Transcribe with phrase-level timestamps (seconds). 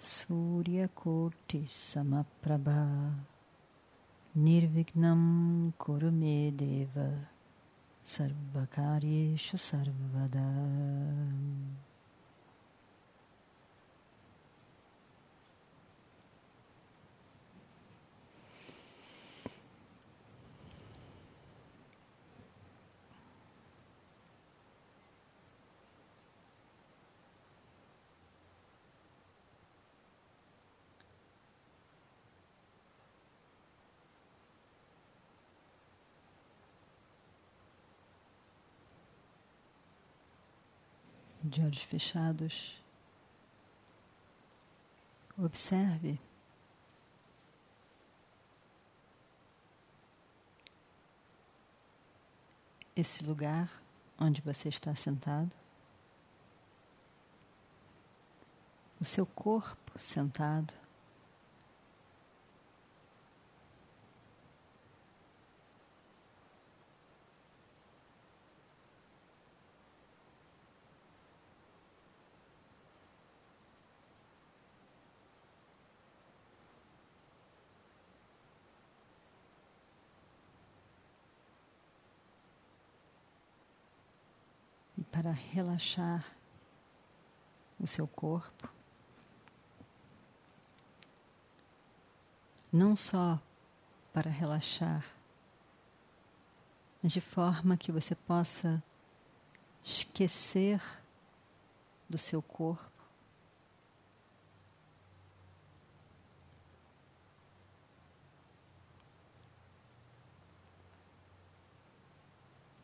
[0.00, 1.22] सूर्यकोटिसमप्रभा
[4.36, 5.22] निर्विघ्नं
[5.84, 6.94] कुरु मे देव
[8.06, 10.46] सर्वकार्येषु सर्वदा
[41.48, 42.80] de olhos fechados,
[45.36, 46.20] observe.
[52.94, 53.70] Esse lugar
[54.18, 55.52] onde você está sentado,
[59.00, 60.74] o seu corpo sentado.
[85.20, 86.24] Para relaxar
[87.80, 88.68] o seu corpo.
[92.72, 93.40] Não só
[94.12, 95.04] para relaxar,
[97.02, 98.80] mas de forma que você possa
[99.82, 100.80] esquecer
[102.08, 103.02] do seu corpo.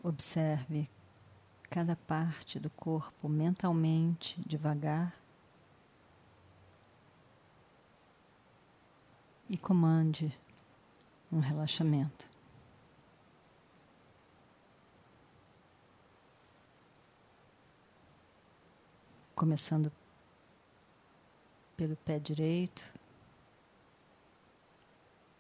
[0.03, 0.91] Observe
[1.75, 5.13] cada parte do corpo mentalmente, devagar.
[9.51, 10.33] E comande
[11.33, 12.31] um relaxamento.
[19.35, 19.91] Começando
[21.77, 22.85] pelo pé direito,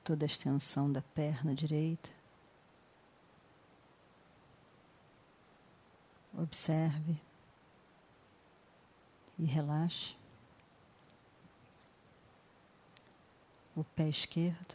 [0.02, 2.13] toda a extensão da perna direita.
[6.36, 7.20] Observe
[9.38, 10.16] e relaxe
[13.76, 14.74] o pé esquerdo,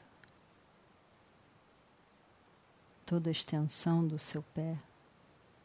[3.06, 4.78] toda a extensão do seu pé,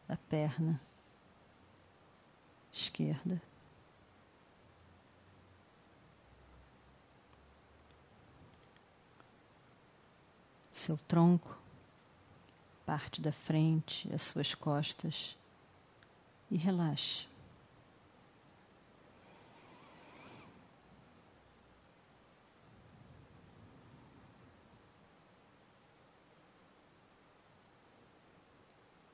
[0.06, 0.80] da perna
[2.72, 3.40] esquerda.
[10.72, 11.58] Seu tronco,
[12.84, 15.36] parte da frente, as suas costas
[16.54, 17.26] e relaxe.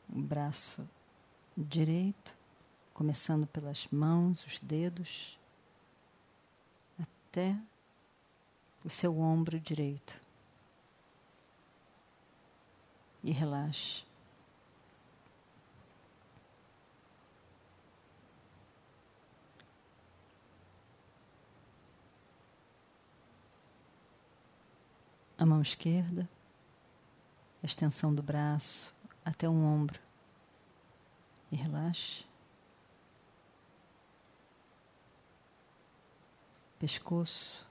[0.06, 0.86] O braço
[1.56, 2.36] direito,
[2.92, 5.38] começando pelas mãos, os dedos,
[6.98, 7.56] até
[8.84, 10.20] o seu ombro direito.
[13.24, 14.09] E relaxe.
[25.40, 26.28] A mão esquerda,
[27.62, 29.98] a extensão do braço até o ombro
[31.50, 32.26] e relaxe.
[36.78, 37.66] Pescoço,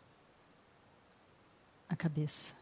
[1.88, 2.56] a cabeça.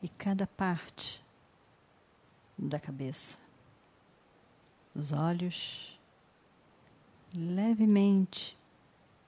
[0.00, 1.24] E cada parte
[2.56, 3.36] da cabeça.
[4.94, 5.98] Os olhos,
[7.34, 8.56] levemente,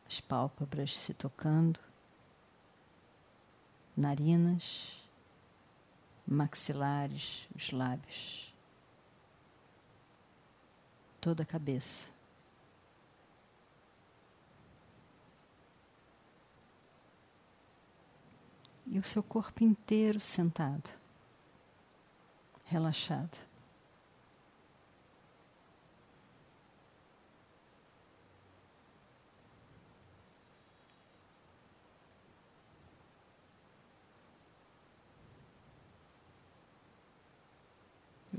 [0.07, 1.81] as pálpebras se tocando
[3.97, 5.01] narinas,
[6.27, 8.53] maxilares, os lábios,
[11.21, 12.09] toda a cabeça.
[18.87, 20.91] E o seu corpo inteiro sentado,
[22.65, 23.54] relaxado.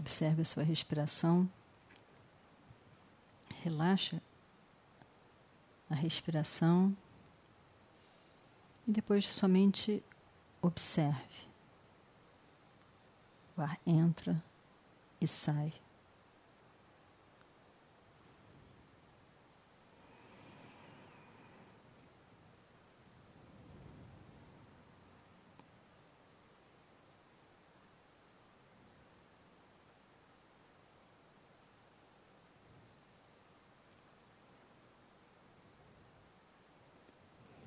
[0.06, 1.50] Observe a sua respiração.
[3.64, 4.22] Relaxa
[5.90, 6.96] a respiração
[8.88, 10.04] e depois somente
[10.62, 11.50] observe.
[13.58, 14.44] O ar entra
[15.20, 15.74] e sai.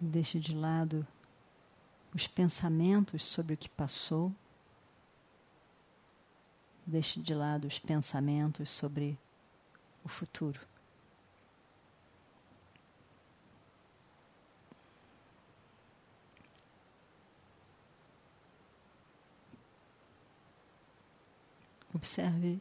[0.08, 1.06] Deixe de lado
[2.14, 4.34] os pensamentos sobre o que passou.
[6.86, 9.18] Deixe de lado os pensamentos sobre
[10.02, 10.58] o futuro.
[21.92, 22.58] Observe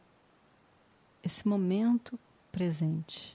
[1.22, 2.18] esse momento
[2.52, 3.34] presente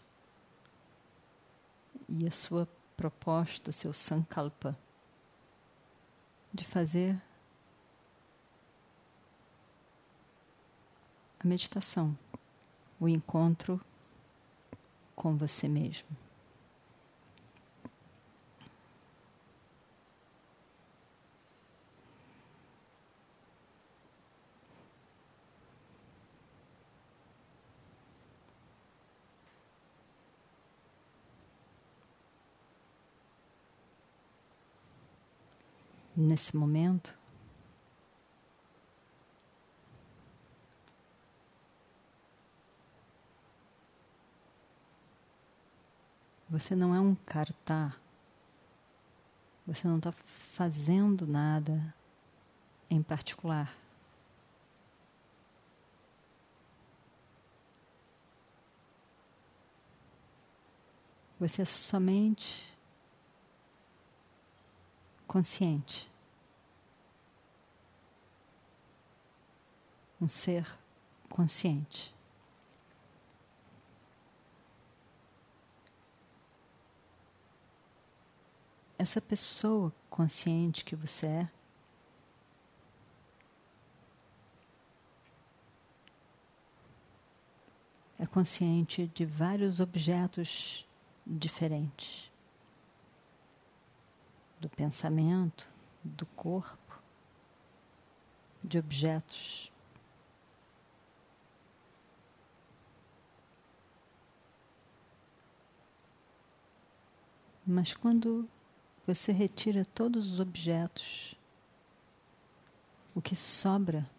[2.08, 4.78] e a sua proposta, seu sankalpa,
[6.54, 7.20] de fazer
[11.40, 12.18] a meditação,
[13.00, 13.82] o encontro
[15.16, 16.08] com você mesmo.
[36.16, 37.18] Nesse momento.
[46.50, 47.96] Você não é um cartá.
[49.66, 51.94] Você não está fazendo nada
[52.90, 53.74] em particular.
[61.40, 62.73] Você é somente
[65.34, 66.08] consciente.
[70.22, 70.64] Um ser
[71.28, 72.14] consciente.
[78.96, 81.50] Essa pessoa consciente que você é,
[88.20, 90.88] é consciente de vários objetos
[91.26, 92.32] diferentes
[94.64, 95.70] do pensamento,
[96.02, 97.04] do corpo,
[98.64, 99.70] de objetos.
[107.68, 108.48] Mas quando
[109.06, 111.36] você retira todos os objetos,
[113.14, 114.10] o que sobra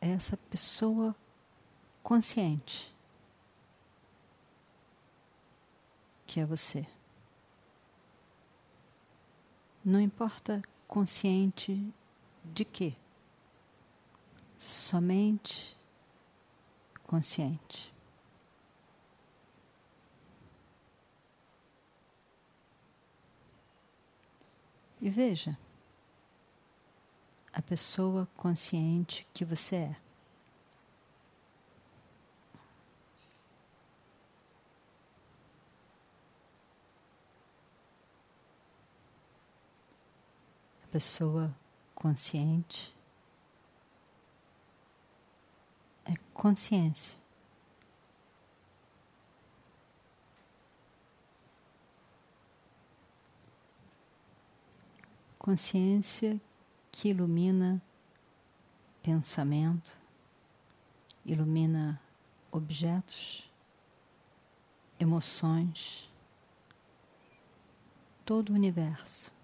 [0.00, 1.14] é essa pessoa
[2.02, 2.95] consciente
[6.36, 6.86] que é você.
[9.82, 11.90] Não importa consciente
[12.44, 12.94] de quê,
[14.58, 15.74] somente
[17.04, 17.90] consciente.
[25.00, 25.56] E veja
[27.50, 30.05] a pessoa consciente que você é.
[40.90, 41.54] Pessoa
[41.94, 42.94] consciente
[46.04, 47.16] é consciência.
[55.38, 56.40] Consciência
[56.90, 57.80] que ilumina
[59.02, 59.96] pensamento,
[61.24, 62.00] ilumina
[62.50, 63.48] objetos,
[64.98, 66.10] emoções,
[68.24, 69.35] todo o universo.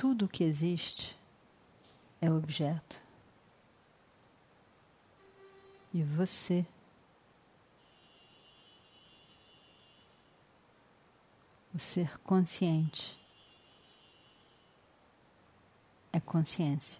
[0.00, 1.14] Tudo que existe
[2.22, 2.98] é objeto.
[5.92, 6.64] E você
[11.74, 13.20] o ser consciente
[16.14, 16.98] é consciência.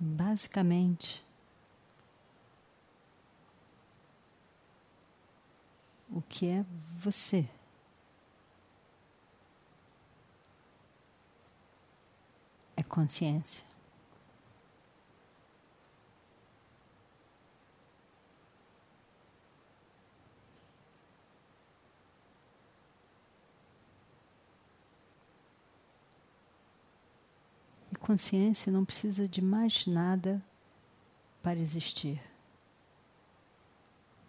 [0.00, 1.23] Basicamente,
[6.14, 6.64] o que é
[6.96, 7.44] você.
[12.76, 13.64] É consciência.
[27.90, 30.40] E consciência não precisa de mais nada
[31.42, 32.22] para existir.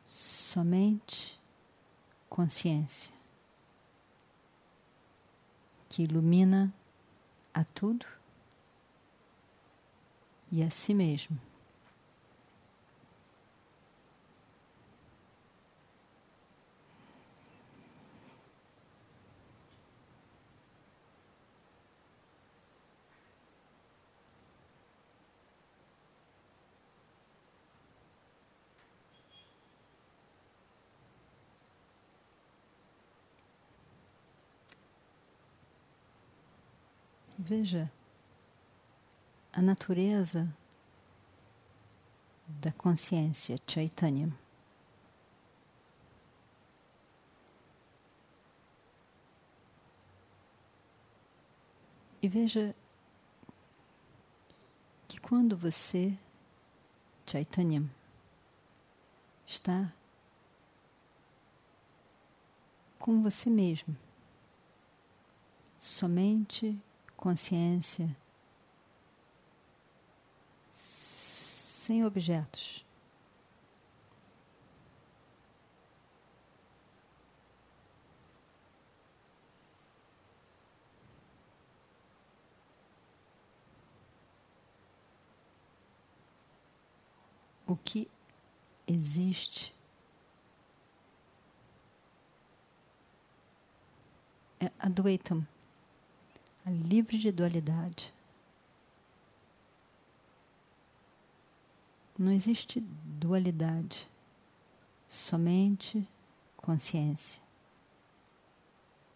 [0.08, 1.35] Somente
[2.36, 3.14] consciência
[5.88, 6.74] que ilumina
[7.54, 8.06] a tudo
[10.52, 11.40] e a si mesmo.
[37.48, 37.92] Veja
[39.54, 40.52] a natureza
[42.48, 44.36] da consciência, Chaitanya.
[52.20, 52.76] E veja
[55.08, 56.18] que quando você,
[57.28, 57.88] Chaitanya,
[59.46, 59.94] está
[62.98, 63.96] com você mesmo,
[65.78, 66.76] somente
[67.18, 68.16] consciência,
[70.72, 72.86] sem objetos.
[87.68, 88.08] O que
[88.88, 89.76] existe
[94.60, 95.46] é Advaitam,
[96.72, 98.14] livre de dualidade.
[102.18, 104.10] Não existe dualidade,
[105.08, 106.08] somente
[106.58, 107.42] consciência.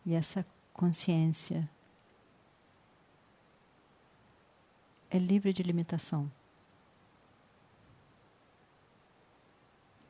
[0.05, 1.69] E essa consciência
[5.09, 6.31] é livre de limitação.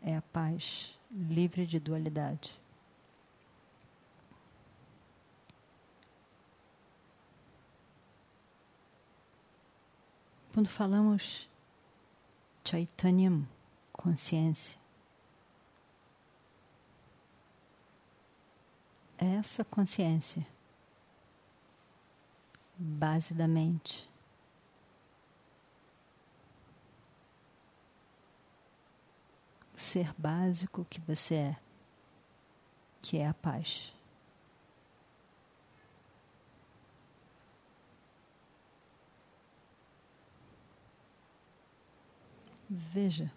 [0.01, 2.59] É a paz livre de dualidade.
[10.53, 11.47] Quando falamos
[12.65, 13.47] Chaitanyam,
[13.93, 14.77] consciência,
[19.17, 20.45] essa consciência,
[22.77, 24.09] base da mente,
[29.75, 31.57] ser básico que você é,
[33.01, 33.98] que é a paz.
[42.69, 43.31] Veja.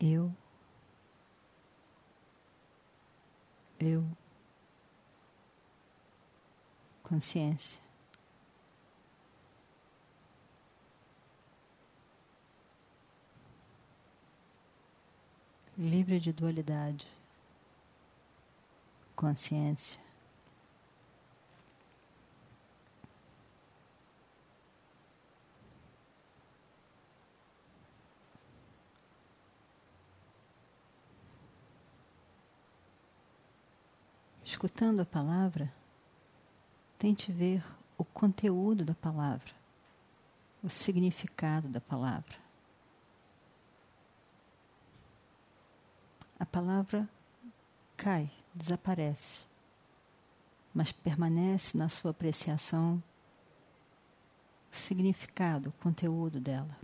[0.00, 0.30] Eu,
[3.80, 4.04] eu,
[7.02, 7.83] consciência.
[15.76, 17.06] Livre de dualidade,
[19.16, 19.98] consciência.
[34.44, 35.70] Escutando a palavra,
[36.96, 37.64] tente ver
[37.98, 39.50] o conteúdo da palavra,
[40.62, 42.44] o significado da palavra.
[46.38, 47.08] a palavra
[47.96, 49.42] cai, desaparece,
[50.72, 53.02] mas permanece na sua apreciação
[54.72, 56.78] o significado, o conteúdo dela.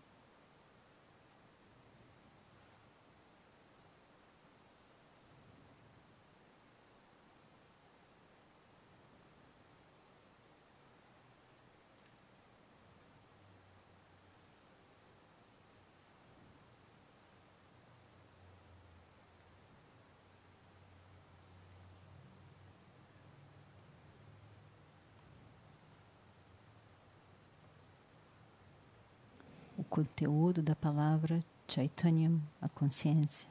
[29.91, 33.51] conteúdo da palavra Chaitanyam, a consciência.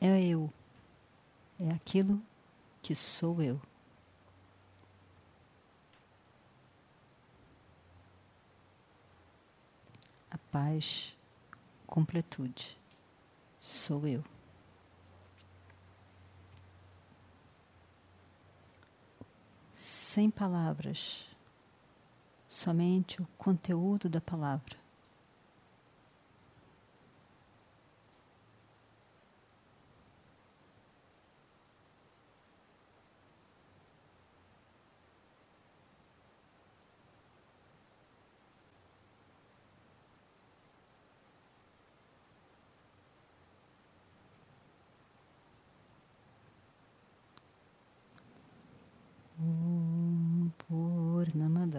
[0.00, 0.50] É eu,
[1.58, 2.22] é aquilo
[2.80, 3.60] que sou eu.
[10.30, 11.14] A paz,
[11.86, 12.78] completude,
[13.60, 14.24] sou eu.
[20.12, 21.24] Sem palavras,
[22.48, 24.76] somente o conteúdo da palavra.